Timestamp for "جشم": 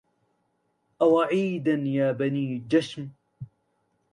2.69-3.09